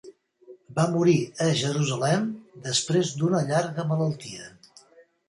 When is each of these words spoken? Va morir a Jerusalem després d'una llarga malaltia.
Va 0.77 0.85
morir 0.93 1.17
a 1.47 1.49
Jerusalem 1.59 2.23
després 2.69 3.13
d'una 3.21 3.43
llarga 3.51 3.87
malaltia. 3.93 4.49